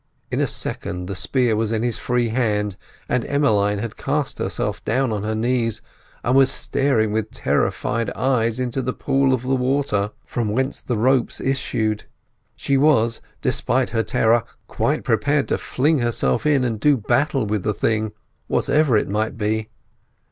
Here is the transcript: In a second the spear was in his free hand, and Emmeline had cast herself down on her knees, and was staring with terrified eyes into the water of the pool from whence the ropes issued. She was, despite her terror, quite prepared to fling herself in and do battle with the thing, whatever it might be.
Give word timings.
In 0.31 0.39
a 0.39 0.47
second 0.47 1.05
the 1.05 1.13
spear 1.13 1.55
was 1.55 1.71
in 1.71 1.83
his 1.83 1.99
free 1.99 2.29
hand, 2.29 2.75
and 3.07 3.23
Emmeline 3.25 3.77
had 3.77 3.97
cast 3.97 4.39
herself 4.39 4.83
down 4.83 5.11
on 5.11 5.21
her 5.21 5.35
knees, 5.35 5.83
and 6.23 6.35
was 6.35 6.49
staring 6.49 7.11
with 7.11 7.29
terrified 7.29 8.09
eyes 8.15 8.57
into 8.57 8.81
the 8.81 8.93
water 8.93 9.33
of 9.35 9.43
the 9.43 9.55
pool 9.77 10.11
from 10.25 10.49
whence 10.49 10.81
the 10.81 10.97
ropes 10.97 11.39
issued. 11.39 12.05
She 12.55 12.77
was, 12.77 13.21
despite 13.43 13.91
her 13.91 14.01
terror, 14.01 14.43
quite 14.67 15.03
prepared 15.03 15.47
to 15.49 15.59
fling 15.59 15.99
herself 15.99 16.47
in 16.47 16.63
and 16.63 16.79
do 16.79 16.97
battle 16.97 17.45
with 17.45 17.61
the 17.61 17.71
thing, 17.75 18.11
whatever 18.47 18.97
it 18.97 19.07
might 19.07 19.37
be. 19.37 19.69